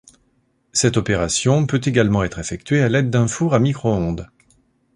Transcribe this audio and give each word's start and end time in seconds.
Cette 0.71 0.97
opération 0.97 1.67
peut 1.67 1.79
également 1.83 2.23
être 2.23 2.39
effectuée 2.39 2.81
à 2.81 2.89
l'aide 2.89 3.11
d'un 3.11 3.27
four 3.27 3.53
à 3.53 3.59
micro-ondes. 3.59 4.31